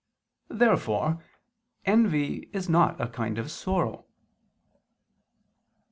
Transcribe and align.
Therefore 0.49 1.23
envy 1.85 2.49
is 2.53 2.67
not 2.67 2.99
a 2.99 3.07
kind 3.07 3.37
of 3.37 3.51
sorrow. 3.51 4.05